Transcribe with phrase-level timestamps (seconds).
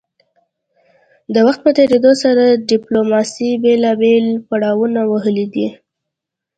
[1.33, 5.67] د وخت په تیریدو سره ډیپلوماسي بیلابیل پړاونه وهلي دي